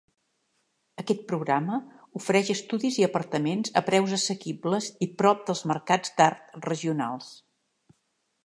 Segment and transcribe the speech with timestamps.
[1.01, 1.75] Aquest programa
[2.21, 7.33] ofereix estudis i apartaments a preus assequibles i prop dels mercats d"art regionals.